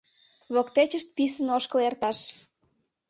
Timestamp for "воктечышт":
0.53-1.07